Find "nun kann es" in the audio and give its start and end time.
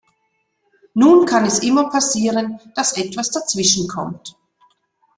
0.95-1.59